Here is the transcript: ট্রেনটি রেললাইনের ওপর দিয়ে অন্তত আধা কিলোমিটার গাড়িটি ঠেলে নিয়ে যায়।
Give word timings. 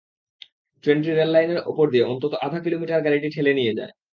ট্রেনটি 0.83 1.11
রেললাইনের 1.11 1.59
ওপর 1.71 1.85
দিয়ে 1.89 2.07
অন্তত 2.11 2.33
আধা 2.45 2.59
কিলোমিটার 2.65 3.03
গাড়িটি 3.05 3.27
ঠেলে 3.35 3.51
নিয়ে 3.59 3.77
যায়। 3.79 3.93